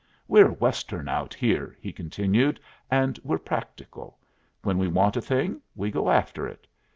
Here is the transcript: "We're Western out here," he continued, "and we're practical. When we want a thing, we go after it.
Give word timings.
"We're 0.27 0.51
Western 0.53 1.07
out 1.07 1.31
here," 1.31 1.77
he 1.79 1.93
continued, 1.93 2.59
"and 2.89 3.19
we're 3.23 3.37
practical. 3.37 4.17
When 4.63 4.79
we 4.79 4.87
want 4.87 5.15
a 5.15 5.21
thing, 5.21 5.61
we 5.75 5.91
go 5.91 6.09
after 6.09 6.47
it. 6.47 6.65